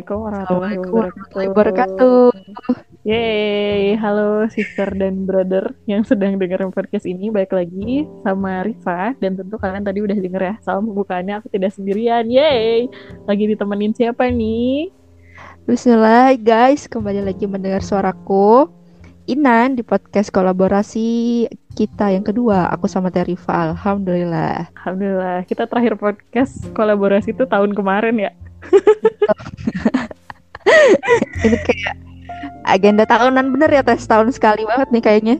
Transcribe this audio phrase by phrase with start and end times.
[0.00, 2.32] Assalamualaikum warahmatullahi wabarakatuh.
[3.04, 7.28] Yeay, halo sister dan brother yang sedang dengerin podcast ini.
[7.28, 11.76] Baik lagi sama Rifa dan tentu kalian tadi udah denger ya salam pembukaannya aku tidak
[11.76, 12.32] sendirian.
[12.32, 12.88] Yeay,
[13.28, 14.88] lagi ditemenin siapa nih?
[15.68, 18.72] Bismillah guys, kembali lagi mendengar suaraku.
[19.28, 21.44] Inan di podcast kolaborasi
[21.76, 23.68] kita yang kedua, aku sama Terifa.
[23.68, 24.72] Alhamdulillah.
[24.80, 28.32] Alhamdulillah, kita terakhir podcast kolaborasi itu tahun kemarin ya.
[31.44, 31.94] Ini kayak
[32.68, 35.36] agenda tahunan bener ya tes tahun sekali banget nih kayaknya.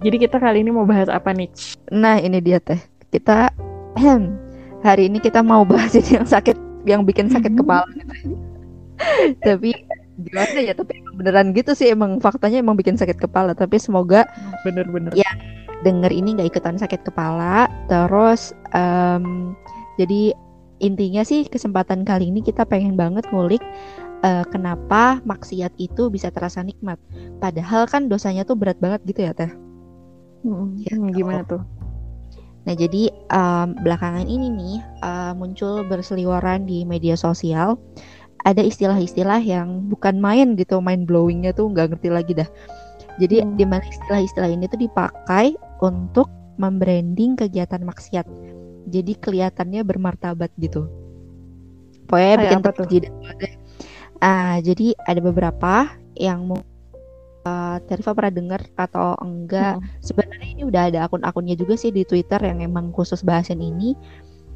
[0.00, 1.52] Jadi kita kali ini mau bahas apa nih?
[1.92, 2.80] Nah ini dia teh.
[3.12, 3.52] Kita
[4.86, 6.56] hari ini kita mau bahas ini yang sakit,
[6.88, 7.84] yang bikin sakit kepala.
[7.92, 8.36] gitu.
[9.44, 9.76] Tapi
[10.20, 10.72] gimana ya?
[10.72, 13.52] Tapi beneran gitu sih emang faktanya emang bikin sakit kepala.
[13.52, 14.24] Tapi semoga
[14.64, 15.12] Bener-bener.
[15.16, 15.28] Ya.
[15.80, 17.68] denger ini nggak ikutan sakit kepala.
[17.88, 19.56] Terus em,
[19.96, 20.36] jadi
[20.80, 23.62] intinya sih kesempatan kali ini kita pengen banget ngulik
[24.24, 26.98] eh, kenapa maksiat itu bisa terasa nikmat.
[27.42, 29.52] Padahal kan dosanya tuh berat banget gitu ya teh.
[30.44, 31.62] Hmm, Ya, hmm, gimana tuh?
[32.68, 37.80] Nah, jadi em, belakangan ini nih eh, muncul berseliweran di media sosial
[38.44, 42.48] ada istilah-istilah yang bukan main gitu, main blowingnya tuh nggak ngerti lagi dah.
[43.20, 43.56] Jadi Hmm.
[43.56, 46.28] di mana istilah-istilah ini tuh dipakai untuk
[46.60, 48.26] membranding kegiatan maksiat.
[48.90, 50.90] Jadi kelihatannya bermartabat gitu.
[52.04, 53.54] Pokoknya Kayak bikin terpuji dan deh.
[54.18, 56.60] Ah, jadi ada beberapa yang mau
[57.40, 59.88] eh, Terifa pernah dengar atau enggak Hmm.
[59.98, 63.96] sebenarnya ini udah ada akun-akunnya juga sih di Twitter yang emang khusus bahasin ini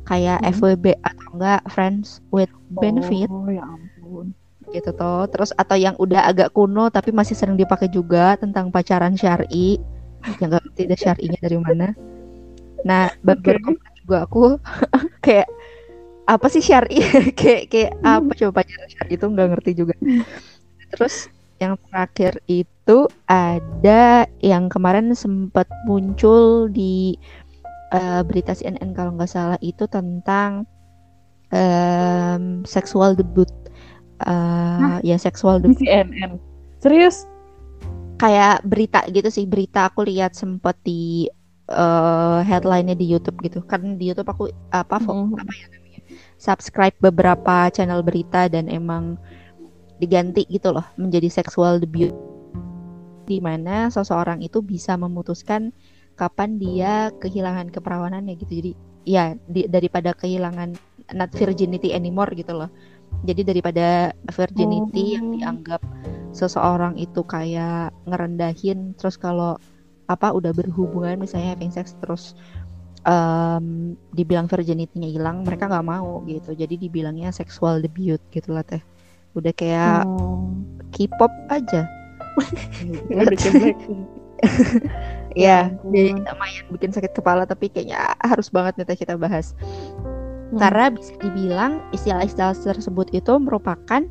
[0.04, 0.52] kayak Hmm.
[0.52, 4.36] FWB atau enggak Friends with Benefit Oh ya ampun.
[4.68, 9.14] gitu toh terus atau yang udah agak kuno tapi masih sering dipakai juga tentang pacaran
[9.14, 9.80] syari
[10.40, 11.88] yang ngerti deh syarinya dari mana
[12.82, 13.40] nah bab
[14.04, 14.60] Juga aku
[15.24, 15.48] kayak
[16.24, 17.00] apa sih syari?
[17.40, 18.32] Kayak kayak apa?
[18.32, 19.94] Coba pacaran syari itu nggak ngerti juga.
[20.92, 21.28] Terus
[21.60, 22.98] yang terakhir itu
[23.28, 27.16] ada yang kemarin sempat muncul di
[27.92, 30.64] eh, berita CNN kalau nggak salah itu tentang
[31.52, 33.48] em, seksual debut.
[34.24, 35.80] Eh, ya seksual Di debut.
[35.84, 36.40] CNN.
[36.80, 37.28] Serius?
[38.14, 41.26] kayak berita gitu sih berita aku lihat sempet di
[41.66, 45.32] eh, headline-nya di YouTube gitu kan di YouTube aku apa Hmm.
[45.36, 46.00] apa ya namanya
[46.36, 49.16] subscribe beberapa channel berita dan emang
[49.96, 52.12] diganti gitu loh menjadi seksual debut
[53.24, 55.72] di mana seseorang itu bisa memutuskan
[56.14, 58.72] kapan dia kehilangan keperawanannya gitu jadi
[59.04, 60.76] ya di- daripada kehilangan
[61.16, 62.68] not virginity anymore gitu loh
[63.24, 65.32] jadi daripada virginity yang Oh.
[65.38, 65.80] dianggap
[66.34, 69.56] seseorang itu kayak ngerendahin terus kalau
[70.06, 72.36] apa udah berhubungan misalnya having sex terus
[73.04, 78.80] em, dibilang virginity-nya hilang mereka nggak mau gitu jadi dibilangnya sexual debut gitu lah teh
[79.34, 80.46] udah kayak Oh.
[80.94, 81.88] K-pop aja
[83.10, 84.06] Udah kayak Blackpink.
[85.34, 85.90] ya ampun.
[85.90, 89.54] jadi lumayan bikin sakit kepala tapi kayaknya harus banget nih teh kita bahas
[90.44, 90.60] Hmm.
[90.60, 94.04] karena bisa dibilang istilah-istilah tersebut itu merupakan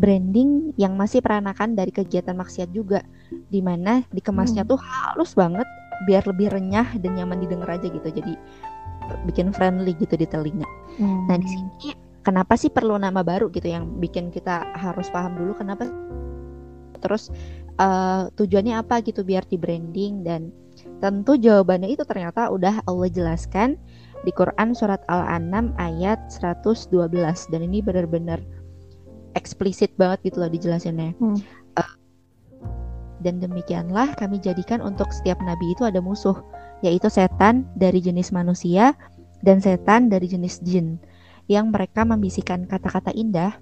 [0.00, 3.04] branding yang masih peranakan dari kegiatan maksiat juga
[3.52, 4.70] di mana dikemasnya Hmm.
[4.72, 5.68] tuh halus banget
[6.08, 8.32] biar lebih renyah dan nyaman didengar aja gitu jadi
[9.28, 10.64] bikin friendly gitu di telinga
[10.96, 11.28] Hmm.
[11.28, 11.92] nah di sini
[12.24, 15.84] kenapa sih perlu nama baru gitu yang bikin kita harus paham dulu kenapa
[17.00, 17.28] terus
[17.76, 20.52] eh, tujuannya apa gitu biar di branding dan
[21.00, 23.76] tentu jawabannya itu ternyata udah Allah jelaskan
[24.20, 26.92] di Quran surat Al-An'am ayat 112
[27.48, 28.40] dan ini benar-benar
[29.34, 31.14] eksplisit banget gitu loh dijelasinnya.
[31.18, 31.38] Hmm.
[31.78, 31.90] Eh,
[33.20, 36.36] dan demikianlah kami jadikan untuk setiap nabi itu ada musuh
[36.80, 38.96] yaitu setan dari jenis manusia
[39.44, 40.96] dan setan dari jenis jin
[41.48, 43.60] yang mereka membisikkan kata-kata indah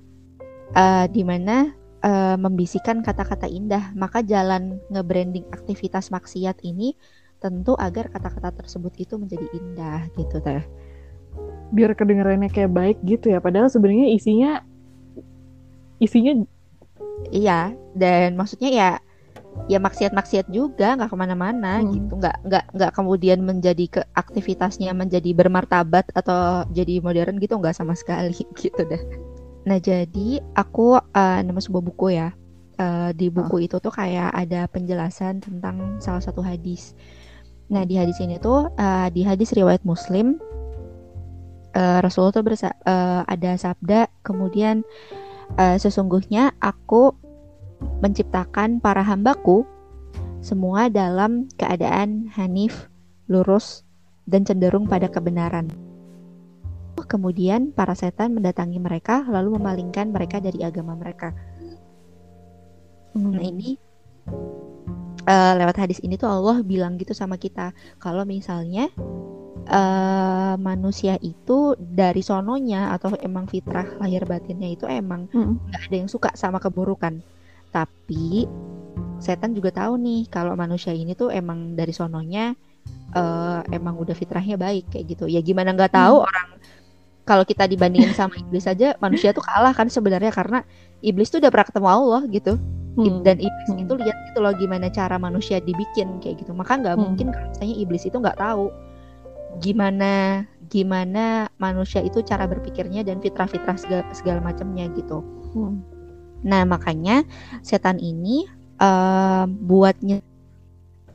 [0.79, 6.95] eh, di mana eh, membisikkan kata-kata indah maka jalan nge-branding aktivitas maksiat ini
[7.39, 10.63] tentu agar kata-kata tersebut itu menjadi indah gitu teh
[11.71, 14.65] biar kedengarannya kayak baik gitu ya padahal sebenarnya isinya
[15.99, 16.33] isinya
[17.31, 18.91] iya dan maksudnya ya
[19.67, 21.91] ya maksiat-maksiat juga nggak ke mana-mana Hmm.
[21.91, 22.13] gitu.
[22.15, 27.99] Nggak nggak nggak kemudian menjadi ke aktivitasnya menjadi bermartabat atau jadi modern gitu nggak sama
[27.99, 29.03] sekali gitu dah
[29.69, 32.33] nah jadi aku eh, nemu sebuah buku ya.
[32.79, 36.95] Eh, di buku itu tuh kayak ada penjelasan tentang salah satu hadis.
[37.69, 40.39] Nah di hadis ini tuh eh, di hadis riwayat muslim
[41.75, 44.87] eh, Rasulullah tuh bersa- eh, ada sabda kemudian
[45.57, 47.15] eh, sesungguhnya aku
[48.03, 49.65] menciptakan para hambaku
[50.43, 52.91] semua dalam keadaan hanif,
[53.27, 53.83] lurus,
[54.29, 55.71] dan cenderung pada kebenaran.
[56.99, 61.31] kemudian para setan mendatangi mereka lalu memalingkan mereka dari agama mereka.
[63.15, 63.79] Nah ini
[65.25, 67.71] uh, lewat hadis ini tuh Allah bilang gitu sama kita
[68.03, 68.91] kalau misalnya
[69.69, 75.61] uh, manusia itu dari sononya atau emang fitrah lahir batinnya itu emang Hmm.
[75.69, 77.21] nggak ada yang suka sama keburukan.
[77.69, 78.49] Tapi
[79.19, 82.55] setan juga tahu nih kalau manusia ini tuh emang dari sononya
[83.13, 85.25] uh, emang udah fitrahnya baik kayak gitu.
[85.29, 86.29] Ya gimana nggak tahu Hmm.
[86.29, 86.49] orang
[87.29, 90.65] kalau kita dibandingin sama iblis aja manusia tuh kalah kan sebenarnya karena
[91.05, 92.55] iblis tuh udah pernah ketemu Allah gitu.
[92.97, 93.21] Hmm.
[93.23, 93.85] Dan iblis Hmm.
[93.85, 96.57] itu lihat gitu loh gimana cara manusia dibikin kayak gitu.
[96.57, 97.05] Maka nggak Hmm.
[97.05, 98.73] mungkin kalau misalnya iblis itu nggak tahu
[99.59, 105.25] gimana gimana manusia itu cara berpikirnya dan fitrah-fitrah segala, segala macamnya gitu.
[105.57, 105.81] Hmm.
[106.45, 107.25] Nah, makanya
[107.65, 108.47] setan ini
[108.79, 110.23] eh, buatnya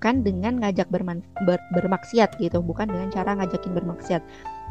[0.04, 4.20] kan dengan ngajak berman- ber- bermaksiat gitu, bukan dengan cara ngajakin bermaksiat.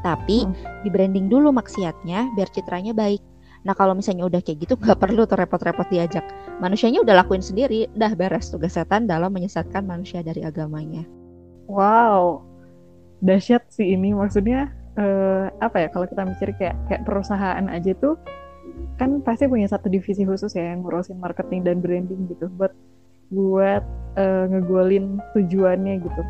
[0.04, 0.52] Tapi Hmm.
[0.84, 3.24] di branding dulu maksiatnya biar citranya baik.
[3.64, 6.26] Nah, kalau misalnya udah kayak gitu nggak perlu tuh repot-repot diajak.
[6.60, 11.08] Manusianya udah lakuin sendiri, dah beres tugas setan dalam menyesatkan manusia dari agamanya.
[11.64, 12.44] Wow,
[13.22, 14.12] dahsyat sih ini.
[14.12, 15.88] Maksudnya eh, apa ya?
[15.88, 18.18] Kalau kita mikir kayak kayak perusahaan aja tuh
[19.00, 22.70] kan pasti punya satu divisi khusus ya yang ngurusin marketing dan branding gitu buat
[23.32, 23.82] buat
[24.20, 26.22] eh, ngegolin tujuannya gitu.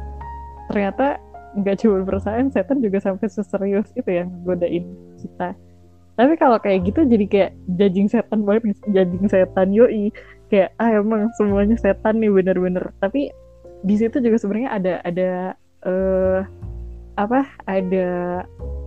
[0.70, 1.18] Ternyata
[1.52, 4.88] nggak cuma perusahaan, setan juga sampai seserius itu ya ngegodain
[5.20, 5.52] kita.
[6.12, 10.12] Tapi kalau kayak gitu jadi kayak judging setan banget, judging setan yoi.
[10.52, 12.92] Kayak ah emang semuanya setan nih bener-bener.
[13.00, 13.32] Tapi
[13.82, 15.30] di situ juga sebenarnya ada ada
[15.82, 16.40] eh
[17.14, 18.08] apa ada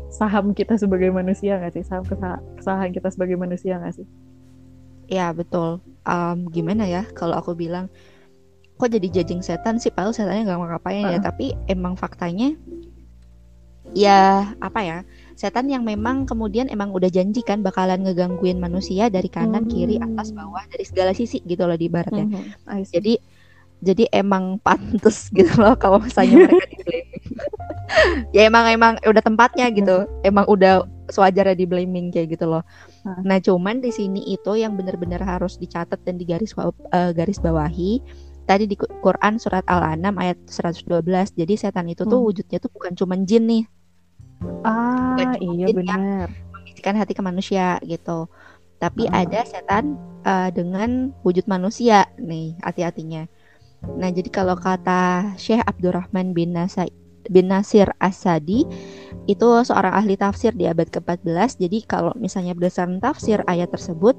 [0.10, 4.08] saham kita sebagai manusia nggak sih saham kesa- kesalahan kita sebagai manusia nggak sih
[5.06, 5.86] Ya betul.
[6.02, 7.94] Em, gimana ya kalau aku bilang
[8.76, 11.22] kok jadi judging setan sih padahal setannya nggak ngapain ya Heeh.
[11.22, 12.58] tapi emang faktanya
[13.94, 14.22] ya
[14.58, 14.98] apa ya
[15.34, 20.34] setan yang memang kemudian emang udah janji kan bakalan ngegangguin manusia dari kanan kiri atas
[20.34, 20.42] Hmm.
[20.42, 22.98] bawah dari segala sisi gitu loh di ibaratnya Mhm, I see.
[22.98, 23.14] jadi
[23.80, 27.14] jadi emang pantes gitu loh kalau misalnya mereka di blaming
[28.36, 30.06] ya emang emang udah tempatnya gitu.
[30.22, 32.64] Emang udah sewajarnya di blaming kayak gitu loh.
[33.22, 38.02] Nah cuman di sini itu yang benar-benar harus dicatat dan digaris eh, garis bawahi.
[38.46, 42.30] Tadi di Qu- Quran surat Al-An'am ayat 112 jadi setan itu tuh Hmm.
[42.30, 43.64] wujudnya tuh bukan cuman jin nih.
[44.62, 48.30] Ah bukan iya benar membisikkan hati ke manusia gitu.
[48.78, 49.24] Tapi Ah.
[49.26, 53.30] ada setan eh, dengan wujud manusia nih hati-hatinya.
[53.86, 56.90] Nah jadi kalau kata Syekh Abdurrahman bin Nasa
[57.30, 58.66] bin Nasir Asadi
[59.26, 64.14] itu seorang ahli tafsir di abad ke-14 jadi kalau misalnya berdasarkan tafsir ayat tersebut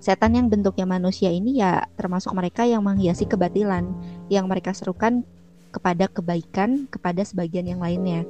[0.00, 3.84] setan yang bentuknya manusia ini ya termasuk mereka yang menghiasi kebatilan
[4.32, 5.22] yang mereka serukan
[5.70, 8.26] kepada kebaikan kepada sebagian yang lainnya.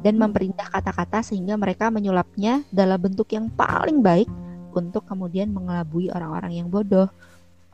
[0.00, 4.26] Dan memperindah kata-kata sehingga mereka menyulapnya dalam bentuk yang paling baik
[4.72, 7.12] untuk kemudian mengelabui orang-orang yang bodoh,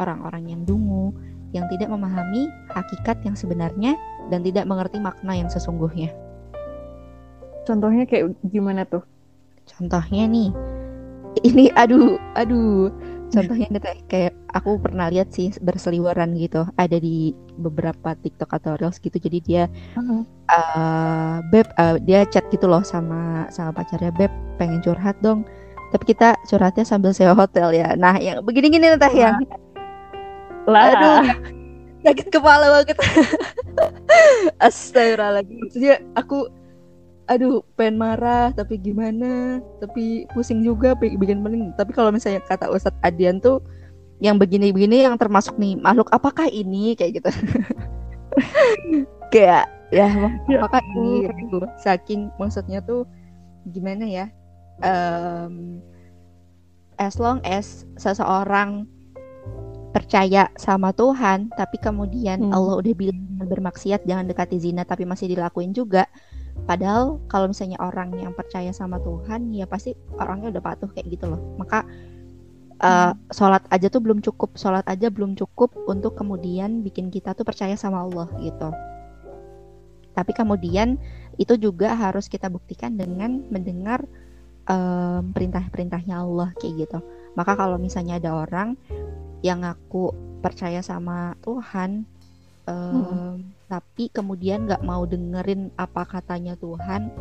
[0.03, 1.15] orang-orang yang dungu,
[1.55, 3.95] yang tidak memahami hakikat yang sebenarnya
[4.31, 6.11] dan tidak mengerti makna yang sesungguhnya.
[7.67, 9.03] contohnya kayak gimana tuh?
[9.67, 10.55] Contohnya nih,
[11.43, 12.95] ini aduh, aduh,
[13.35, 19.03] contohnya nih kayak aku pernah lihat sih berseliweran gitu, ada di beberapa TikTok atau Reels
[19.03, 19.65] gitu, jadi dia
[19.99, 20.23] Heeh.
[20.47, 24.31] eh beb eh, dia chat gitu loh sama sama pacarnya beb
[24.63, 25.43] pengen curhat dong
[25.91, 27.95] tapi kita curhatnya sambil sewa hotel ya.
[27.99, 29.39] Nah yang begini-gini nih teh yang
[30.67, 30.95] lah.
[30.95, 31.55] Aduh
[32.07, 32.97] sakit kepala banget.
[34.67, 35.59] Astagfirullahaladzim.
[35.67, 36.47] Maksudnya aku
[37.27, 39.59] aduh pengen marah tapi gimana?
[39.83, 43.59] Tapi pusing juga bi- bikin pening tapi kalau misalnya kata Ustadz Adian tuh
[44.23, 46.95] yang begini-begini yang termasuk nih makhluk apakah ini?
[46.95, 47.31] Kayak gitu.
[49.35, 50.09] Kayak ya
[50.47, 51.27] Ya apakah ini?
[51.27, 51.37] Ampun.
[51.43, 51.59] gitu.
[51.83, 53.05] Saking maksudnya tuh
[53.69, 54.27] gimana ya?
[54.81, 55.83] Em,
[56.97, 58.87] as long as seseorang
[59.97, 62.53] percaya sama Tuhan tapi kemudian Hmm.
[62.53, 66.05] Allah udah bilang bermaksiat jangan dekati zina tapi masih dilakuin juga.
[66.69, 71.33] Padahal kalau misalnya orang yang percaya sama Tuhan ya pasti orangnya udah patuh kayak gitu
[71.33, 71.41] loh.
[71.57, 71.89] Maka
[72.85, 77.49] uh, sholat aja tuh belum cukup sholat aja belum cukup untuk kemudian bikin kita tuh
[77.49, 78.69] percaya sama Allah gitu.
[80.13, 81.01] Tapi kemudian
[81.41, 84.01] itu juga harus kita buktikan dengan mendengar
[84.65, 86.99] em, perintah-perintahnya Allah kayak gitu
[87.37, 88.75] maka kalau misalnya ada orang
[89.45, 92.09] yang ngaku percaya sama Tuhan
[92.67, 97.13] em, tapi kemudian nggak mau dengerin apa katanya Tuhan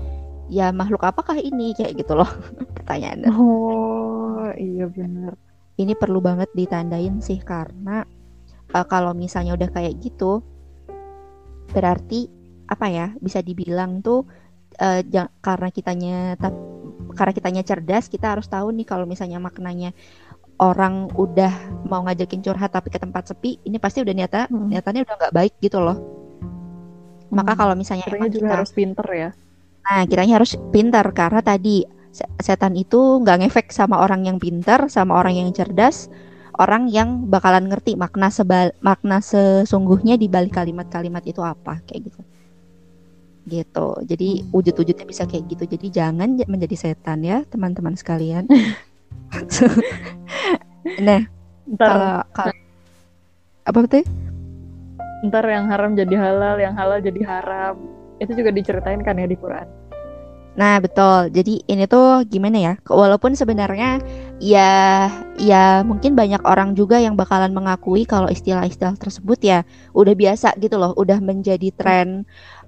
[0.47, 1.73] ya makhluk apakah ini?
[1.75, 2.29] Kayak gitu loh
[2.79, 5.35] pertanyaannya oh iya benar
[5.75, 8.07] ini perlu banget ditandain sih karena
[8.71, 10.39] eh, kalau misalnya udah kayak gitu
[11.75, 12.31] berarti
[12.65, 14.25] apa ya bisa dibilang tuh
[14.77, 16.17] eh, jang- karena kitanya
[17.15, 19.95] karena kitanya cerdas kita harus tahu nih kalau misalnya maknanya
[20.59, 21.51] orang udah
[21.87, 24.71] mau ngajakin curhat tapi ke tempat sepi ini pasti udah niatnya hmm.
[24.71, 25.97] niatannya udah nggak baik gitu loh
[27.31, 27.59] maka hmm.
[27.59, 29.29] kalau misalnya emang juga kita harus pinter ya
[29.85, 31.85] nah kiranya harus pinter karena tadi
[32.39, 36.07] setan itu nggak ngefek sama orang yang pinter sama orang yang cerdas
[36.55, 42.19] orang yang bakalan ngerti makna sebal makna sesungguhnya di balik kalimat-kalimat itu apa kayak gitu
[43.45, 43.97] gitu.
[44.05, 44.53] Jadi hmm.
[44.53, 45.63] wujud-wujudnya bisa kayak gitu.
[45.77, 48.45] Jadi jangan menjadi setan ya teman-teman sekalian.
[51.01, 51.25] Nah
[51.81, 52.21] kalau
[53.65, 54.05] apa betul
[55.25, 57.75] ntar yang haram jadi halal yang halal jadi haram.
[58.21, 59.65] Itu juga diceritain kan ya di Quran.
[60.55, 61.35] Nah, betul.
[61.35, 62.73] Jadi ini tuh gimana ya?
[62.87, 63.99] Walaupun sebenarnya
[64.39, 70.55] ya ya mungkin banyak orang juga yang bakalan mengakui kalau istilah-istilah tersebut ya udah biasa
[70.63, 72.23] gitu loh, udah menjadi tren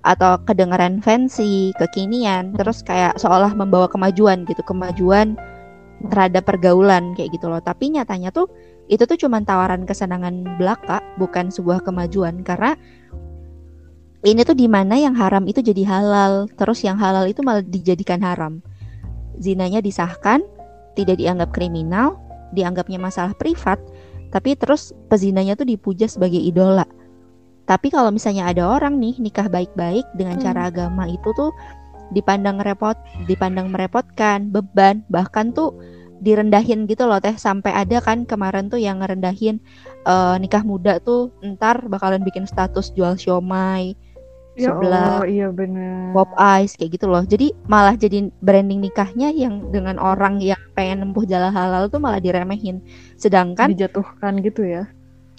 [0.08, 5.36] atau kedengaran fancy, kekinian, terus kayak seolah membawa kemajuan gitu, kemajuan
[6.08, 7.60] terhadap pergaulan kayak gitu loh.
[7.60, 8.48] Tapi nyatanya tuh
[8.88, 12.80] itu tuh cuma tawaran kesenangan belaka, bukan sebuah kemajuan karena
[14.24, 18.24] ini tuh di mana yang haram itu jadi halal, terus yang halal itu malah dijadikan
[18.24, 18.64] haram.
[19.38, 20.42] Zinanya disahkan,
[20.98, 22.18] tidak dianggap kriminal,
[22.56, 23.78] dianggapnya masalah privat,
[24.32, 26.88] tapi terus pezinanya tuh dipuja sebagai idola.
[27.68, 30.44] Tapi kalau misalnya ada orang nih nikah baik-baik dengan hmm.
[30.48, 31.52] cara agama itu tuh
[32.16, 32.96] dipandang repot,
[33.28, 35.76] dipandang merepotkan, beban, bahkan tuh
[36.24, 37.36] direndahin gitu loh teh.
[37.36, 39.60] Sampai ada kan kemarin tuh yang ngerendahin
[40.08, 43.94] uh, nikah muda tuh ntar bakalan bikin status jual siomay
[44.58, 46.18] ya sebelah oh, iya bener.
[46.18, 47.22] pop ice kayak gitu loh.
[47.22, 52.18] Jadi malah jadi branding nikahnya yang dengan orang yang pengen nempuh jalan halal tuh malah
[52.18, 52.82] diremehin.
[53.22, 54.90] Sedangkan dijatuhkan gitu ya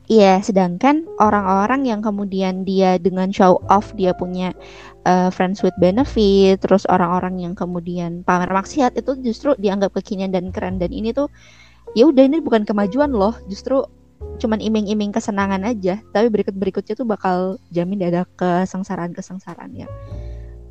[0.08, 4.56] Iya, sedangkan orang-orang yang kemudian dia dengan show off dia punya
[5.04, 10.48] uh, friends with benefit, terus orang-orang yang kemudian pamer maksiat itu justru dianggap kekinian dan
[10.48, 10.80] keren.
[10.80, 11.28] Dan ini tuh
[11.92, 13.84] ya udah ini bukan kemajuan loh, justru
[14.40, 16.00] cuman iming-iming kesenangan aja.
[16.16, 19.88] Tapi berikut-berikutnya tuh bakal jamin ada kesengsaraan-kesengsaraan ya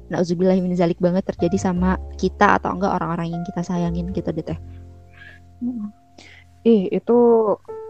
[0.08, 4.46] Nauzubillah min zalik banget terjadi sama kita atau enggak orang-orang yang kita sayangin gitu deh
[4.46, 4.60] teh.
[6.64, 7.18] Ih, itu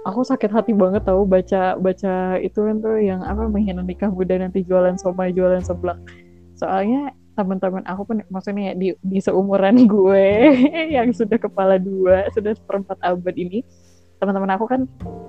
[0.08, 4.40] aku sakit hati banget tahu baca baca itu kan tuh yang apa menghina nikah muda
[4.40, 6.00] nanti jualan somai jualan seblak.
[6.56, 10.26] Soalnya teman-teman aku pun maksudnya di, di seumuran gue
[10.96, 13.62] yang sudah kepala dua sudah seperempat abad ini
[14.18, 14.82] teman-teman aku kan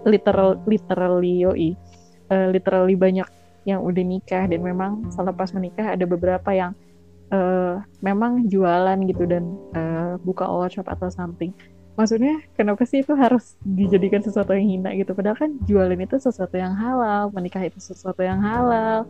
[0.08, 1.76] literal literally yoi
[2.32, 3.28] uh, literally banyak
[3.68, 6.72] yang udah nikah dan memang selepas menikah ada beberapa yang
[7.28, 9.44] uh, memang jualan gitu dan
[9.76, 11.52] uh, buka workshop atau something
[11.98, 15.18] maksudnya kenapa sih itu harus dijadikan sesuatu yang hina gitu?
[15.18, 19.02] Padahal kan jualan itu sesuatu yang halal menikah itu sesuatu yang halal.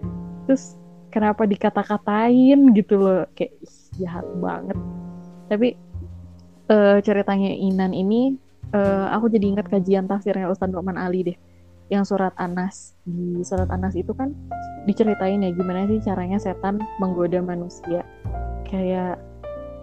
[0.49, 0.81] Terus
[1.13, 3.29] kenapa dikata-katain gitu loh?
[3.37, 3.61] Kayak
[4.01, 4.79] jahat banget.
[5.53, 5.77] Tapi
[6.73, 8.41] uh, ceritanya Inan ini
[8.73, 11.39] uh, aku jadi ingat kajian tafsirnya Ustadz Nu'man Ali deh.
[11.93, 12.97] Yang surat Anas.
[13.05, 14.33] Di surat Anas itu kan
[14.89, 18.01] diceritain ya gimana sih caranya setan menggoda manusia.
[18.65, 19.21] Kayak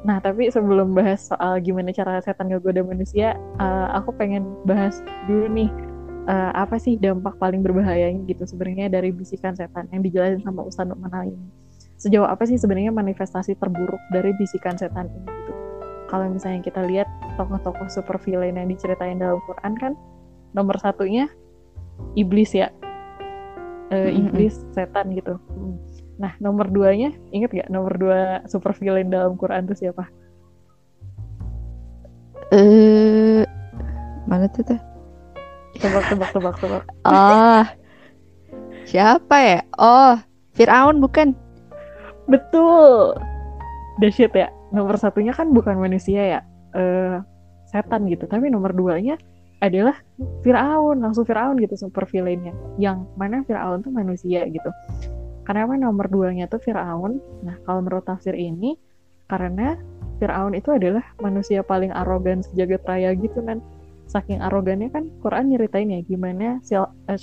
[0.05, 5.49] nah tapi sebelum bahas soal gimana cara setan ngegoda manusia uh, aku pengen bahas dulu
[5.49, 5.69] nih
[6.29, 10.91] uh, apa sih dampak paling berbahaya gitu sebenarnya dari bisikan setan yang dijelasin sama Ustadz
[10.93, 11.49] Nu'man Ali ini?
[11.95, 15.53] Sejauh apa sih sebenarnya manifestasi terburuk dari bisikan setan ini gitu?
[16.11, 17.07] Kalau misalnya kita lihat
[17.39, 19.93] tokoh-tokoh super villain yang diceritain dalam Quran kan
[20.53, 21.31] nomor satunya
[22.19, 22.69] iblis ya.
[23.93, 25.39] E, iblis setan gitu.
[25.55, 25.77] hmm.
[26.15, 30.07] Nah nomor duanya inget gak nomor dua super villain dalam Quran itu siapa?
[32.55, 33.43] Eh
[34.25, 34.79] mana tuh teh
[35.81, 36.83] tebak tebak tebak tebak.
[37.03, 37.67] Ah
[38.87, 39.61] siapa ya?
[39.75, 40.15] Oh
[40.55, 41.35] Fir'aun bukan?
[42.31, 43.19] Betul.
[43.99, 44.47] Dahsyat ya.
[44.71, 46.39] Nomor satunya kan bukan manusia ya.
[46.71, 47.19] Uh,
[47.67, 48.23] setan gitu.
[48.25, 49.19] Tapi nomor duanya
[49.59, 49.99] adalah
[50.41, 51.03] Firaun.
[51.03, 52.55] Langsung Firaun gitu super villainnya.
[52.79, 54.71] Yang mana Firaun tuh manusia gitu
[55.45, 57.21] karena apa nomor duanya tuh Firaun.
[57.45, 58.75] Nah kalau menurut tafsir ini
[59.29, 59.77] karena
[60.17, 63.61] Firaun itu adalah manusia paling arogan sejagat raya gitu kan
[64.05, 67.17] saking arogannya kan Quran nyeritain ya gimana self eh,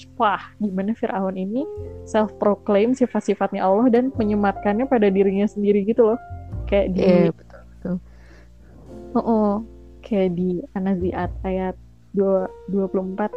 [0.59, 1.63] gimana Firaun ini
[2.07, 6.19] self proclaim sifat-sifatnya Allah dan menyematkannya pada dirinya sendiri gitu loh.
[6.67, 7.97] Kayak di yeah, betul, betul.
[9.15, 9.53] Oh, oh
[10.03, 11.79] kayak di Anaziat ayat
[12.19, 13.31] 2, 24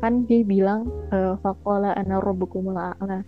[0.00, 3.26] kan dia bilang eh, fakola ana rabbukumul a'la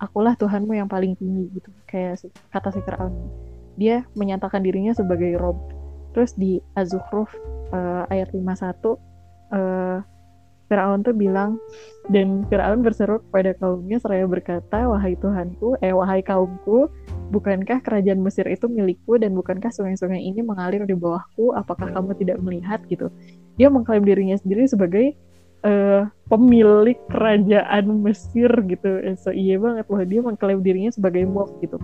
[0.00, 2.20] akulah Tuhanmu yang paling tinggi gitu kayak
[2.52, 3.12] kata si Fir'aun
[3.76, 5.56] dia menyatakan dirinya sebagai Rob
[6.16, 7.28] terus di Az-Zukhruf
[7.72, 8.96] uh, ayat 51
[9.52, 10.00] uh,
[10.66, 11.62] Fir'aun tuh bilang
[12.10, 16.90] dan Fir'aun berseru kepada kaumnya seraya berkata wahai Tuhanku eh wahai kaumku
[17.30, 21.54] bukankah kerajaan Mesir itu milikku dan bukankah sungai-sungai ini mengalir di bawahku?
[21.54, 23.10] Apakah kamu tidak melihat gitu?
[23.58, 25.14] Dia mengklaim dirinya sendiri sebagai
[25.66, 29.02] uh, pemilik kerajaan Mesir gitu.
[29.18, 31.76] So iya banget loh dia mengklaim dirinya sebagai mulk gitu.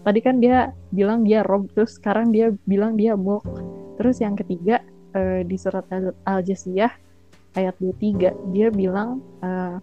[0.00, 3.44] Tadi kan dia bilang dia rob, terus sekarang dia bilang dia mulk.
[4.00, 4.80] Terus yang ketiga
[5.12, 5.84] uh, di surat
[6.24, 6.92] Al-Jasiyah
[7.60, 9.76] ayat 23 dia bilang uh,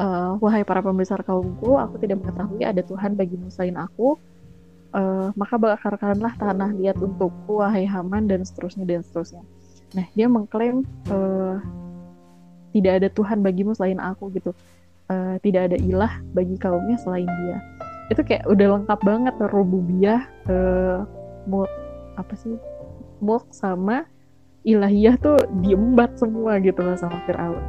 [0.00, 4.16] uh, wahai para pembesar kaumku, aku tidak mengetahui ada Tuhan bagimu selain aku.
[4.90, 9.46] Uh, maka bakarkanlah tanah liat untukku, wahai Haman dan seterusnya dan seterusnya.
[9.94, 11.62] Nah, dia mengklaim uh,
[12.70, 14.54] tidak ada Tuhan bagimu selain aku gitu.
[15.10, 17.58] Uh, tidak ada ilah bagi kaumnya selain dia.
[18.10, 21.02] Itu kayak udah lengkap banget rububiyah, uh,
[21.50, 21.70] mulk
[22.14, 22.54] apa sih,
[23.18, 24.06] mulk sama
[24.62, 27.64] ilahiyah tuh diembat semua gitu loh sama Fir'aun.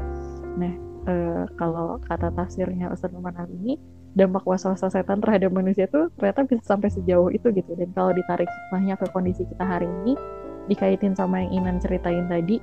[0.59, 0.73] Nah,
[1.07, 3.79] uh, kalau kata tafsirnya Ustaz Muhammad ini
[4.11, 8.47] dampak waswasa setan terhadap manusia itu ternyata bisa sampai sejauh itu gitu dan kalau ditarik
[8.47, 10.19] hikmahnya ke kondisi kita hari ini
[10.67, 12.59] dikaitin sama yang Inan ceritain tadi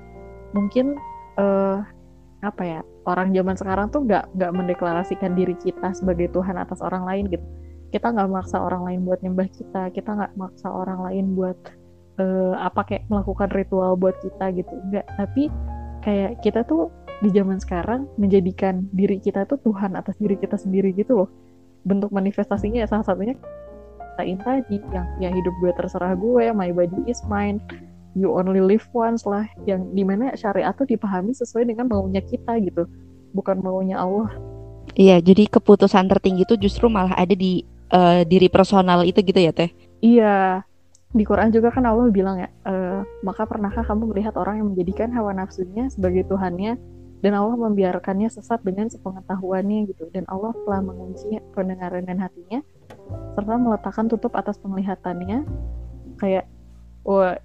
[0.53, 1.01] mungkin
[1.41, 1.81] uh,
[2.39, 2.81] apa ya
[3.11, 7.45] orang zaman sekarang tuh nggak nggak mendeklarasikan diri kita sebagai Tuhan atas orang lain gitu.
[7.89, 11.57] Kita nggak maksa orang lain buat nyembah kita kita nggak maksa orang lain buat
[12.21, 14.73] uh, apa kayak melakukan ritual buat kita gitu.
[14.87, 15.51] Enggak tapi
[16.07, 20.95] kayak kita tuh di zaman sekarang menjadikan diri kita tuh Tuhan atas diri kita sendiri
[20.95, 21.31] gitu loh.
[21.83, 23.35] Bentuk manifestasinya ya salah satunya
[24.19, 27.63] katain tadi yang yang hidup gue terserah gue my body is mine
[28.19, 32.59] you only live once lah yang di mana syariat tuh dipahami sesuai dengan maunya kita
[32.59, 32.91] gitu
[33.33, 34.35] bukan maunya Allah.
[34.99, 37.63] Iya jadi keputusan tertinggi itu justru malah ada di
[37.95, 39.71] uh, diri personal itu gitu ya teh?
[40.03, 40.67] Iya
[41.09, 45.09] di Quran juga kan Allah bilang ya, e, maka pernahkah kamu melihat orang yang menjadikan
[45.17, 46.77] hawa nafsunya sebagai Tuhannya
[47.25, 52.61] dan Allah membiarkannya sesat dengan sepengetahuannya gitu dan Allah telah mengunci pendengaran dan hatinya
[53.35, 55.49] serta meletakkan tutup atas penglihatannya.
[56.21, 56.45] Kayak
[57.09, 57.41] wah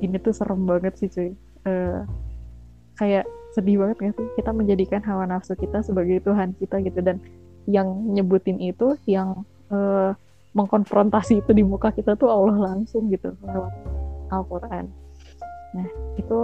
[0.00, 1.30] ini tuh serem banget sih cuy
[1.66, 2.02] uh,
[2.98, 3.26] kayak
[3.56, 7.22] sedih banget gak sih kita menjadikan hawa nafsu kita sebagai Tuhan kita gitu dan
[7.68, 10.12] yang nyebutin itu yang uh,
[10.56, 13.72] mengkonfrontasi itu di muka kita tuh Allah langsung gitu lewat
[14.32, 14.86] Al-Quran
[15.68, 16.40] nah itu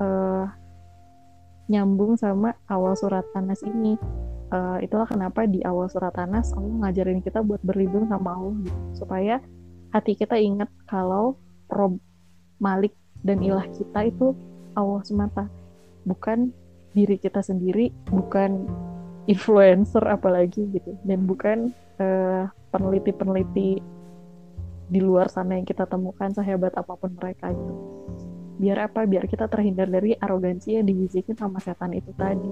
[0.00, 0.44] uh,
[1.66, 3.98] nyambung sama awal surat Tanas ini.
[4.46, 8.78] Uh, itulah kenapa di awal surat Tanas Allah ngajarin kita buat berlindung sama Allah gitu.
[9.02, 9.42] supaya
[9.90, 11.34] hati kita ingat kalau
[12.58, 14.32] Malik dan ilah kita itu
[14.76, 15.48] Allah semata,
[16.04, 16.52] bukan
[16.92, 18.64] diri kita sendiri, bukan
[19.26, 23.80] influencer apalagi gitu, dan bukan eh, peneliti-peneliti
[24.86, 27.74] di luar sana yang kita temukan sehebat apa pun mereka gitu.
[28.56, 29.04] Biar apa?
[29.04, 32.48] Biar kita terhindar dari arogansi yang dibisikin sama setan itu tadi.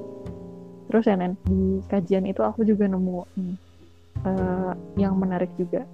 [0.91, 3.55] Terus ya Nen di kajian itu aku juga nemu hmm,
[4.21, 5.89] uh, yang menarik juga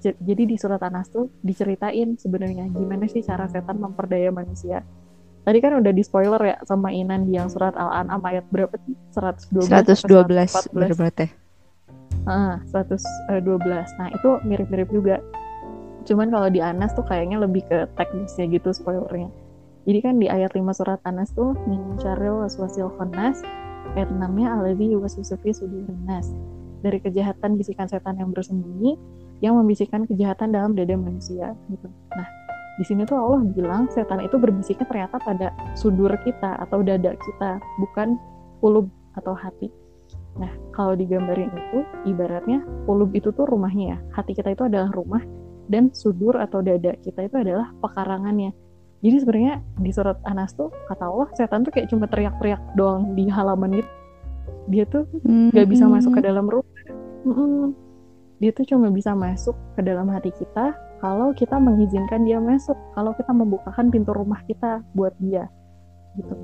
[0.00, 4.80] jadi di surat Anas tuh diceritain sebenarnya gimana sih cara setan memperdaya manusia.
[5.44, 8.96] Tadi kan udah di spoiler ya sama Inan di yang surat Al-An'am ayat berapa sih?
[9.12, 9.68] 112
[10.72, 11.44] 112 berarti
[12.24, 15.20] ah 112 nah itu mirip-mirip juga.
[16.08, 19.28] Cuman kalau di Anas tuh kayaknya lebih ke teknisnya gitu spoilernya.
[19.84, 23.44] Jadi kan di ayat 5 surat Anas tuh min syarril waswasil khannas
[23.96, 26.32] ayat 6-nya alladzi yuwaswisu fi sudurin nas.
[26.80, 28.96] Dari kejahatan bisikan setan yang bersembunyi
[29.44, 31.88] yang membisikkan kejahatan dalam dada manusia gitu.
[32.16, 32.26] Nah,
[32.80, 37.60] di sini tuh Allah bilang setan itu berbisiknya ternyata pada sudur kita atau dada kita,
[37.84, 38.16] bukan
[38.64, 38.88] ulub
[39.20, 39.68] atau hati.
[40.40, 41.78] Nah, kalau digambarin itu,
[42.08, 43.98] ibaratnya ulub itu tuh rumahnya ya.
[44.16, 45.22] Hati kita itu adalah rumah,
[45.68, 48.52] dan sudur atau dada kita itu adalah pekarangannya
[49.04, 53.28] jadi sebenarnya di surat Anas tuh kata Allah setan tuh kayak cuma teriak-teriak doang di
[53.28, 53.92] halaman gitu
[54.68, 55.72] dia tuh nggak mm-hmm.
[55.72, 56.72] bisa masuk ke dalam rumah
[57.28, 57.83] mm-hmm.
[58.42, 63.12] Dia tuh cuma bisa masuk ke dalam hati kita kalau kita mengizinkan dia masuk kalau
[63.14, 65.52] kita membukakan pintu rumah kita buat dia
[66.16, 66.34] gitu.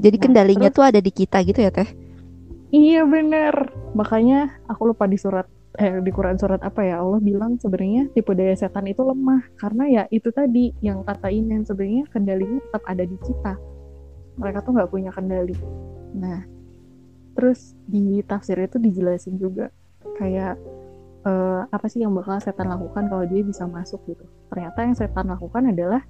[0.00, 1.88] Jadi nah, kendalinya terus, tuh ada di kita gitu ya teh?
[2.70, 3.54] Iya bener.
[3.92, 5.44] Makanya aku lupa di surat
[5.78, 7.02] eh di Quran surat apa ya?
[7.02, 9.42] Allah bilang sebenarnya tipe daya setan itu lemah.
[9.58, 13.54] Karena ya itu tadi yang kata yang sebenarnya kendalinya tetap ada di kita.
[14.40, 15.56] Mereka tuh nggak punya kendali.
[16.16, 16.46] Nah
[17.34, 19.68] terus di tafsir itu dijelasin juga.
[20.16, 20.56] Kayak
[21.24, 24.24] uh, apa sih yang bakal setan lakukan kalau dia bisa masuk gitu.
[24.48, 26.02] Ternyata yang setan lakukan adalah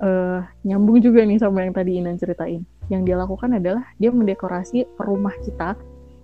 [0.00, 2.64] uh, nyambung juga nih sama yang tadi Inan ceritain.
[2.88, 5.76] Yang dia lakukan adalah dia mendekorasi rumah kita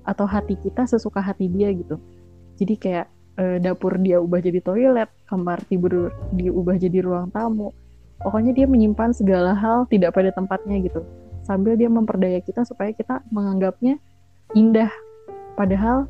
[0.03, 1.99] atau hati kita sesuka hati dia gitu.
[2.59, 3.07] Jadi kayak
[3.38, 7.73] uh, dapur dia ubah jadi toilet kamar tidur diubah jadi ruang tamu.
[8.23, 11.03] Pokoknya dia menyimpan segala hal tidak pada tempatnya gitu.
[11.42, 13.99] Sambil dia memperdaya kita supaya kita menganggapnya
[14.55, 14.90] indah.
[15.59, 16.07] Padahal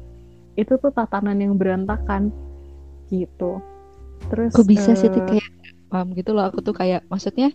[0.57, 2.29] itu tuh tatanan yang berantakan
[3.09, 3.61] gitu.
[4.29, 5.49] Terus Kok bisa sih tuh eh, kayak
[5.93, 7.53] paham gitu loh aku tuh kayak maksudnya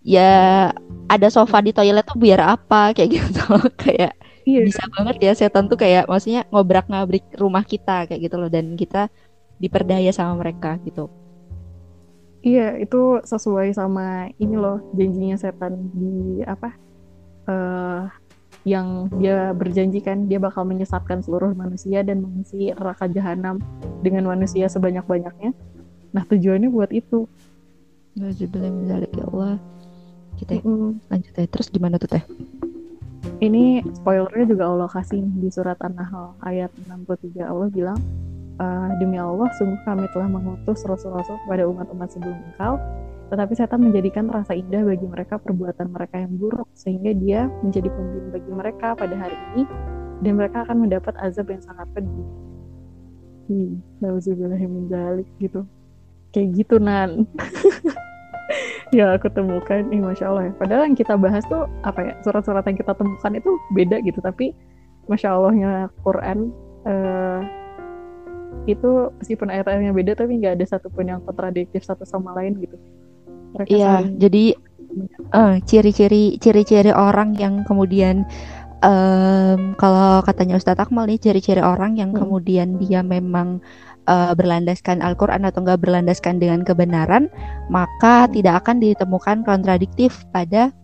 [0.00, 0.72] ya
[1.06, 3.40] ada sofa di toilet tuh biar apa kayak gitu.
[3.50, 4.12] Loh kayak
[4.46, 4.62] iya.
[4.66, 8.50] bisa banget ya setan tuh kayak maksudnya ngobrak-ngabrik rumah kita kayak gitu loh.
[8.50, 9.10] Dan kita
[9.60, 11.10] diperdaya sama mereka gitu.
[12.40, 16.72] iya itu sesuai sama ini loh janjinya setan di apa
[17.44, 18.19] eh
[18.68, 23.56] yang dia berjanjikan dia bakal menyesatkan seluruh manusia dan mengisi neraka jahanam
[24.04, 25.56] dengan manusia sebanyak-banyaknya
[26.12, 27.24] nah tujuannya buat itu
[29.14, 29.56] ya Allah.
[30.34, 30.58] Kita
[31.06, 31.46] lanjut ya.
[31.46, 32.24] Terus gimana tuh teh?
[33.40, 37.98] ini spoilernya juga Allah kasih di surat An-Nahl ayat 63 Allah bilang
[38.60, 42.76] "Eh, demi Allah sungguh kami telah mengutus rasul-rasul kepada umat-umat sebelum engkau
[43.30, 48.34] tetapi setan menjadikan rasa indah bagi mereka perbuatan mereka yang buruk sehingga dia menjadi pembimbing
[48.34, 49.62] bagi mereka pada hari ini
[50.20, 52.28] dan mereka akan mendapat azab yang sangat pedih.
[53.50, 53.82] Hmm,
[54.90, 55.62] dzalik gitu.
[56.34, 57.26] Kayak gitu nan.
[58.96, 60.52] ya aku temukan, ih masya Allah ya.
[60.58, 64.54] Padahal yang kita bahas tuh apa ya surat-surat yang kita temukan itu beda gitu, tapi
[65.06, 66.54] masya Allahnya Quran
[66.86, 67.40] eh,
[68.66, 72.78] itu meskipun ayat-ayatnya beda tapi nggak ada satupun yang kontradiktif satu sama lain gitu.
[73.66, 74.44] Iya, saling jadi
[75.34, 78.26] eh, ciri-ciri ciri-ciri orang yang kemudian
[78.82, 82.26] em, kalau katanya Ustadz Akmal nih ciri-ciri orang yang Hmm.
[82.26, 83.60] kemudian dia memang
[84.10, 87.30] eh, berlandaskan Al-Quran atau enggak berlandaskan dengan kebenaran,
[87.70, 88.32] maka Hmm.
[88.34, 90.74] tidak akan ditemukan kontradiktif pada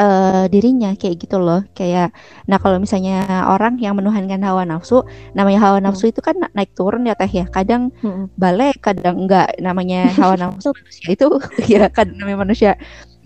[0.00, 1.60] eh, dirinya kayak gitu loh.
[1.76, 2.12] Kayak,
[2.48, 4.94] nah kalau misalnya orang yang menuhankan hawa nafsu,
[5.36, 7.44] namanya hawa nafsu itu kan na- naik turun ya teh ya.
[7.56, 8.28] Kadang Mm-mm.
[8.36, 11.26] balik kadang enggak namanya hawa nafsu manusia itu
[11.72, 12.70] ya kan namanya manusia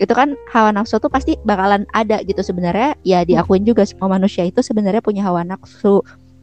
[0.01, 4.41] itu kan hawa nafsu tuh pasti bakalan ada gitu sebenarnya ya diakuin juga semua manusia
[4.49, 6.01] itu sebenarnya punya hawa nafsu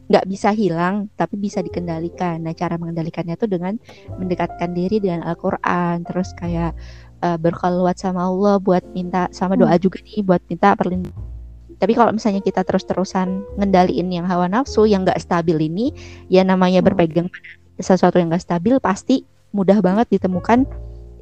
[0.09, 3.77] nggak bisa hilang tapi bisa dikendalikan nah cara mengendalikannya tuh dengan
[4.17, 6.73] mendekatkan diri dengan Al-Quran terus kayak
[7.21, 11.29] eh, berkhulwat sama Allah buat minta sama doa juga nih buat minta perlindungan
[11.79, 15.95] tapi kalau misalnya kita terus-terusan ngendaliin yang hawa nafsu yang nggak stabil ini
[16.27, 16.91] ya namanya Hmm.
[16.91, 19.23] berpegang pada sesuatu yang nggak stabil pasti
[19.55, 20.67] mudah banget ditemukan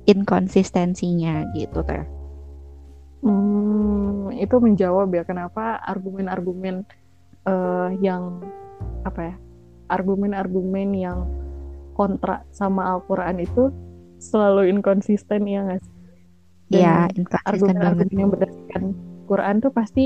[0.10, 2.04] inkonsistensinya gitu teh.
[3.22, 6.84] Hmm, itu menjawab ya kenapa argumen-argumen
[7.48, 8.42] eh, yang
[9.06, 9.36] apa ya
[9.90, 11.20] argumen-argumen yang
[11.98, 13.74] kontra sama Al-Quran itu
[14.20, 15.94] selalu inkonsisten ya nggak sih?
[16.70, 18.08] Ya, inkonsisten banget.
[18.08, 18.84] argumen-argumen yang berdasarkan
[19.30, 20.04] Quran tuh pasti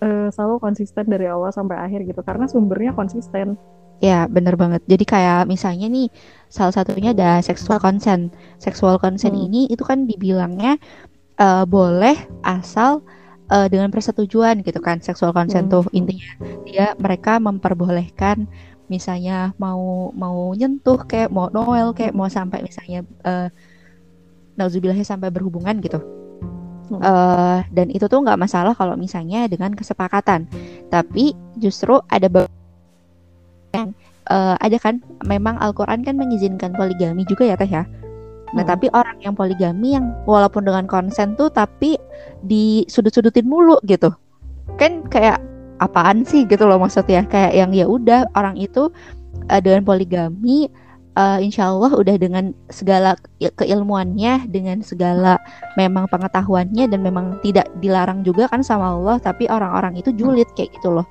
[0.00, 3.58] eh, selalu konsisten dari awal sampai akhir gitu karena sumbernya konsisten.
[4.00, 4.80] Ya, bener banget.
[4.88, 6.08] Jadi kayak misalnya nih,
[6.48, 8.32] salah satunya ada sexual consent.
[8.56, 9.44] Sexual consent Hmm.
[9.46, 10.80] ini itu kan dibilangnya
[11.40, 13.04] eh, boleh asal
[13.50, 14.98] eh, dengan persetujuan gitu kan.
[15.02, 15.74] Sexual consent Hmm.
[15.80, 16.30] tuh intinya
[16.66, 18.46] dia mereka memperbolehkan
[18.90, 23.48] misalnya mau mau nyentuh kayak mau noel kayak mau sampai misalnya eh
[24.58, 26.00] nauzubillahnya sampai berhubungan gitu.
[26.90, 27.00] Hmm.
[27.02, 30.50] Eh, dan itu tuh nggak masalah kalau misalnya dengan kesepakatan.
[30.90, 32.26] Tapi justru ada
[34.30, 37.84] eh, ada kan memang Al-Qur'an kan mengizinkan poligami juga ya Teh ya.
[38.50, 38.70] Nah, Hmm.
[38.74, 41.94] tapi orang yang poligami yang walaupun dengan konsen tuh tapi
[42.42, 44.10] disudut-sudutin mulu gitu.
[44.74, 45.38] Kan kayak
[45.78, 47.22] apaan sih gitu loh maksudnya.
[47.30, 48.90] Kayak yang ya udah orang itu
[49.46, 50.66] eh, dengan poligami
[51.14, 55.38] eh, insya Allah udah dengan segala ke- keilmuannya dengan segala
[55.78, 60.74] memang pengetahuannya dan memang tidak dilarang juga kan sama Allah tapi orang-orang itu julid kayak
[60.74, 61.06] gitu loh.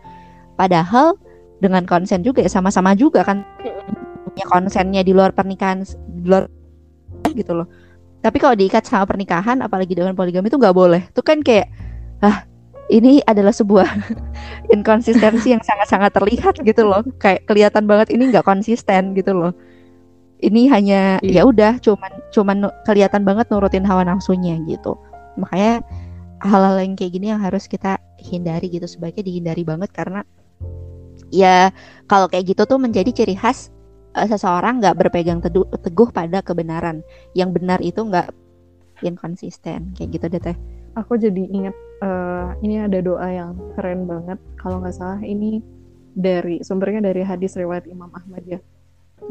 [0.60, 1.16] Padahal
[1.64, 3.48] dengan konsen juga ya sama-sama juga kan.
[4.28, 6.52] Punya konsennya di luar pernikahan di luar
[7.34, 7.68] gitu loh.
[8.20, 11.02] Tapi kalau diikat sama pernikahan apalagi dengan poligami itu nggak boleh.
[11.16, 11.72] Tuh kan kayak
[12.20, 12.44] ah
[12.92, 13.88] ini adalah sebuah
[14.76, 17.06] inkonsistensi yang sangat-sangat terlihat gitu loh.
[17.22, 19.54] Kayak kelihatan banget ini nggak konsisten gitu loh.
[20.40, 21.44] Ini hanya Iya.
[21.44, 24.96] ya udah cuman cuman kelihatan banget nurutin hawa nafsunya gitu.
[25.40, 25.84] Makanya
[26.44, 28.88] hal-hal yang kayak gini yang harus kita hindari gitu.
[28.88, 30.24] Sebaiknya dihindari banget karena
[31.30, 31.70] ya
[32.10, 33.70] kalau kayak gitu tuh menjadi ciri khas
[34.16, 37.06] eh, seseorang nggak berpegang teduh, teguh pada kebenaran.
[37.38, 38.32] Yang benar itu nggak
[39.06, 39.94] inkonsisten.
[39.96, 40.58] Kayak gitu deh teh.
[40.98, 44.40] Aku jadi ingat eh, ini ada doa yang keren banget.
[44.58, 45.62] Kalau nggak salah ini
[46.16, 48.60] dari sumbernya dari hadis riwayat Imam Ahmad ya.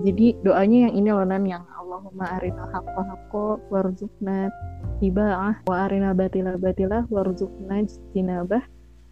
[0.04, 4.52] Jadi doanya yang ini loh Nan yang Allahumma arina haqqa haqqa warzuqna
[5.00, 8.62] tiba'ah wa arina batila batila warzuqna jinabah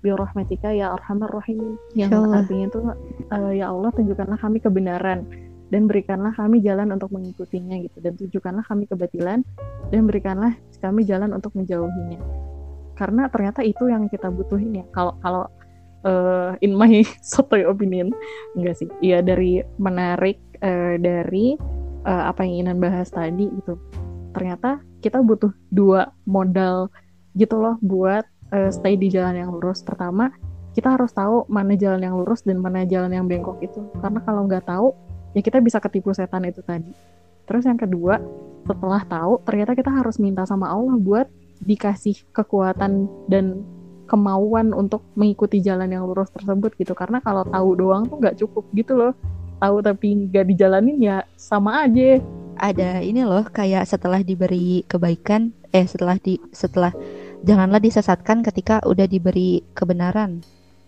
[0.05, 1.75] bi rahmatika ya arhamar rahimin.
[1.97, 2.83] Yang artinya tuh
[3.33, 5.27] eh, ya Allah tunjukkanlah kami kebenaran
[5.71, 9.43] dan berikanlah kami jalan untuk mengikutinya gitu dan tunjukkanlah kami kebatilan
[9.91, 12.21] dan berikanlah kami jalan untuk menjauhinya
[12.97, 15.45] karena ternyata itu yang kita butuhin ya kalau kalau
[16.07, 17.03] eh, in my
[17.35, 18.15] sotoy opinion
[18.55, 21.59] enggak sih iya dari menarik uh, dari
[22.07, 23.77] uh, apa yang Inan bahas tadi gitu.
[24.33, 26.89] Ternyata kita butuh dua modal
[27.37, 28.25] gitu loh buat
[28.55, 29.83] uh, stay di jalan yang lurus.
[29.83, 30.31] Pertama,
[30.77, 33.81] kita harus tahu mana jalan yang lurus dan mana jalan yang bengkok itu.
[34.01, 34.93] Karena kalau nggak tahu,
[35.37, 36.89] ya kita bisa ketipu setan itu tadi.
[37.45, 38.17] Terus yang kedua,
[38.65, 41.29] setelah tahu, ternyata kita harus minta sama Allah buat
[41.61, 43.63] dikasih kekuatan dan
[44.09, 46.97] kemauan untuk mengikuti jalan yang lurus tersebut gitu.
[46.97, 49.13] Karena kalau tahu doang tuh nggak cukup gitu loh.
[49.61, 52.19] Tahu tapi nggak dijalanin ya sama aja.
[52.57, 56.93] Ada ini loh kayak setelah diberi kebaikan eh setelah di setelah
[57.45, 60.41] janganlah disesatkan ketika udah diberi kebenaran.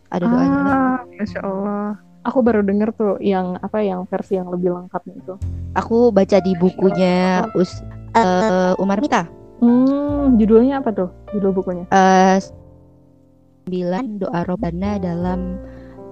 [0.09, 0.61] Ada doanya.
[0.65, 5.35] Ah, masya Allah aku baru denger tuh yang apa yang versi yang lebih lengkap itu
[5.73, 7.81] aku baca di bukunya Us
[8.13, 9.25] uh, Umar Mita
[9.65, 12.37] hmm judulnya apa tuh judul bukunya uh,
[13.69, 15.61] 9 doa robana dalam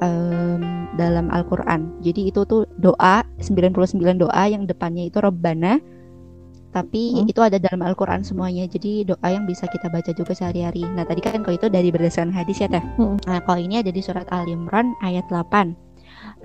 [0.04, 0.60] um,
[0.96, 1.88] dalam Al-Qur'an.
[2.04, 5.80] Jadi itu tuh doa 99 doa yang depannya itu robana
[6.76, 7.32] tapi hmm.
[7.32, 8.68] itu ada dalam Al-Qur'an semuanya.
[8.68, 10.84] Jadi doa yang bisa kita baca juga sehari-hari.
[10.84, 12.84] Nah, tadi kan kalau itu dari berdasarkan hadis ya, Teh.
[13.00, 13.16] Hmm.
[13.24, 15.72] Nah, kalau ini ada di surat Al Imran ayat 8.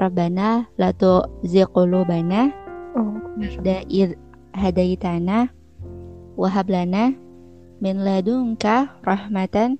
[0.02, 2.50] Rabbana la tu'zigh qulubana
[2.98, 3.22] oh,
[3.62, 4.18] da'ir
[4.58, 5.54] hadaitana
[6.34, 7.14] wa hab lana
[7.78, 9.78] min ladunka rahmatan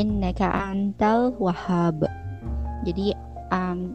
[0.00, 2.08] innaka antal wahhab.
[2.88, 3.12] Jadi
[3.52, 3.92] um,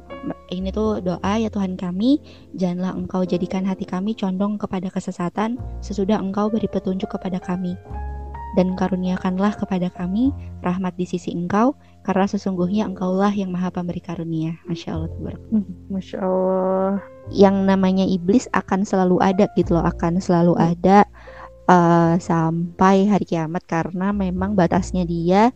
[0.54, 2.21] ini tuh doa ya Tuhan kami,
[2.54, 7.73] janganlah Engkau jadikan hati kami condong kepada kesesatan sesudah Engkau beri petunjuk kepada kami.
[8.55, 10.31] Dan karuniakanlah kepada kami
[10.63, 11.75] rahmat di sisi Engkau,
[12.07, 14.55] karena sesungguhnya Engkaulah yang maha pemberi karunia.
[14.65, 15.11] Masya Allah.
[15.51, 17.03] Hmm, Masya Allah.
[17.29, 21.03] Yang namanya iblis akan selalu ada gitu loh, akan selalu ada
[21.69, 25.51] uh, sampai hari kiamat karena memang batasnya dia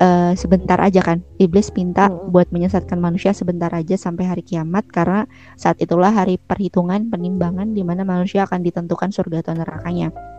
[0.00, 2.32] uh, sebentar aja kan iblis minta hmm.
[2.32, 5.28] buat menyesatkan manusia sebentar aja sampai hari kiamat karena
[5.58, 10.37] saat itulah hari perhitungan penimbangan di mana manusia akan ditentukan surga atau nerakanya hmm.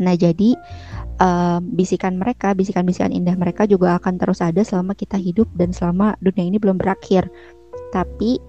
[0.00, 0.56] Nah jadi
[1.20, 6.16] uh, bisikan mereka bisikan-bisikan indah mereka juga akan terus ada selama kita hidup dan selama
[6.24, 7.28] dunia ini belum berakhir.
[7.92, 8.40] Tapi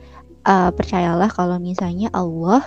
[0.47, 2.63] uh, percayalah kalau misalnya Allah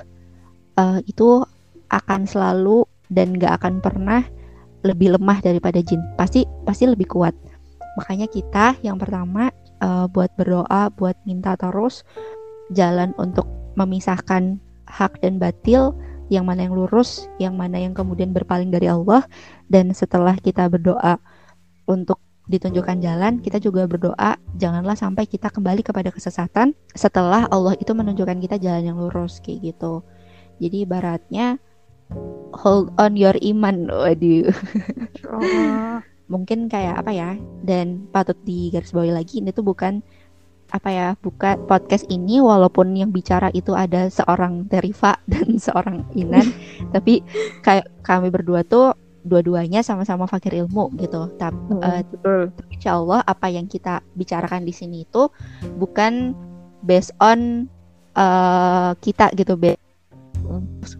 [0.77, 1.45] uh, itu
[1.93, 4.25] akan selalu dan gak akan pernah
[4.83, 6.01] lebih lemah daripada jin.
[6.17, 7.37] Pasti pasti lebih kuat.
[8.01, 9.53] Makanya kita yang pertama
[9.85, 12.03] uh, buat berdoa, buat minta terus
[12.73, 13.45] jalan untuk
[13.77, 14.57] memisahkan
[14.89, 15.97] hak dan batil,
[16.31, 19.27] yang mana yang lurus, yang mana yang kemudian berpaling dari Allah
[19.67, 21.19] dan setelah kita berdoa
[21.89, 27.95] untuk ditunjukkan jalan, kita juga berdoa janganlah sampai kita kembali kepada kesesatan setelah Allah itu
[27.95, 30.03] menunjukkan kita jalan yang lurus kayak gitu.
[30.59, 31.59] Jadi ibaratnya
[32.53, 34.53] hold on your iman, waduh.
[36.33, 37.31] mungkin kayak apa ya
[37.61, 40.01] dan patut digarisbawahi lagi ini tuh bukan
[40.73, 46.49] apa ya buka podcast ini walaupun yang bicara itu ada seorang Terifa dan seorang Inan
[46.97, 47.21] tapi
[47.61, 51.31] kayak kami berdua tuh dua-duanya sama-sama fakir ilmu gitu.
[51.39, 52.41] Tapi hmm, uh, betul.
[52.75, 55.31] Insya Allah apa yang kita bicarakan di sini itu
[55.79, 56.35] bukan
[56.83, 57.71] based on
[58.19, 59.79] uh, kita gitu, be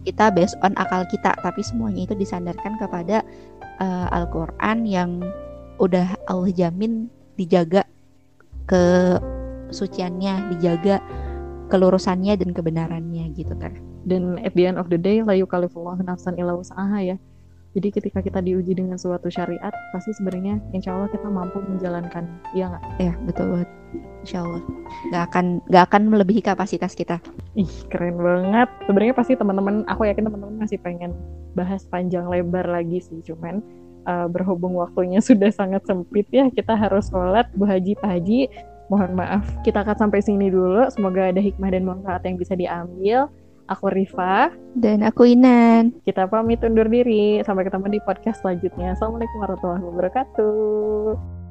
[0.07, 3.21] kita based on akal kita, tapi semuanya itu disandarkan kepada
[3.83, 5.19] uh, Al-Quran yang
[5.83, 7.83] udah Allah jamin dijaga
[8.63, 9.19] ke
[9.73, 11.01] suciannya, dijaga
[11.73, 13.73] kelurusannya dan kebenarannya gitu kan.
[14.05, 17.17] Dan at the end of the day la yukallifullahu nafsan illa usaha ya.
[17.73, 22.69] Jadi ketika kita diuji dengan suatu syariat, pasti sebenarnya insya Allah kita mampu menjalankan, iya
[22.69, 22.83] nggak?
[23.01, 23.69] Ya betul banget.
[24.21, 24.61] Insya Allah
[25.09, 27.17] nggak akan nggak akan melebihi kapasitas kita.
[27.57, 28.69] Ih keren banget.
[28.85, 31.17] Sebenarnya pasti teman-teman, aku yakin teman-teman masih pengen
[31.57, 33.65] bahas panjang lebar lagi sih, cuman
[34.05, 37.49] uh, berhubung waktunya sudah sangat sempit ya, kita harus sholat.
[37.57, 38.53] Bu Haji, Pak Haji,
[38.93, 39.41] mohon maaf.
[39.65, 40.85] Kita akan sampai sini dulu.
[40.93, 43.25] Semoga ada hikmah dan manfaat yang bisa diambil.
[43.71, 45.95] Aku Rifa dan aku Inan.
[46.03, 47.41] Kita pamit undur diri.
[47.41, 48.93] Sampai ketemu di podcast selanjutnya.
[48.93, 51.42] Assalamualaikum warahmatullahi wabarakatuh.